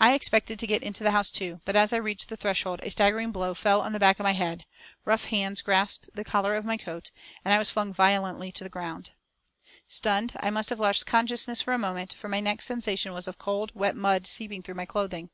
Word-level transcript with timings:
I 0.00 0.14
expected 0.14 0.58
to 0.58 0.66
get 0.66 0.82
into 0.82 1.04
the 1.04 1.12
house, 1.12 1.30
too, 1.30 1.60
but 1.64 1.76
as 1.76 1.92
I 1.92 1.96
reached 1.98 2.28
the 2.28 2.36
threshold 2.36 2.80
a 2.82 2.90
staggering 2.90 3.30
blow 3.30 3.54
fell 3.54 3.80
on 3.80 3.92
the 3.92 4.00
back 4.00 4.18
of 4.18 4.24
my 4.24 4.32
head, 4.32 4.64
rough 5.04 5.26
hands 5.26 5.62
grasped 5.62 6.08
the 6.14 6.24
collar 6.24 6.56
of 6.56 6.64
my 6.64 6.76
coat, 6.76 7.12
and 7.44 7.54
I 7.54 7.58
was 7.58 7.70
flung 7.70 7.94
violently 7.94 8.50
to 8.50 8.64
the 8.64 8.68
ground. 8.70 9.10
Stunned, 9.86 10.32
I 10.40 10.50
must 10.50 10.68
have 10.70 10.80
lost 10.80 11.06
consciousness 11.06 11.62
for 11.62 11.72
a 11.74 11.78
moment, 11.78 12.12
for 12.12 12.28
my 12.28 12.40
next 12.40 12.64
sensation 12.64 13.12
was 13.12 13.28
of 13.28 13.38
cold, 13.38 13.70
wet 13.72 13.94
mud 13.94 14.26
seeping 14.26 14.62
through 14.64 14.74
my 14.74 14.84
clothing. 14.84 15.30